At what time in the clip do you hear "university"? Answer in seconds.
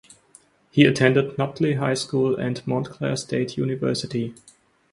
3.55-4.33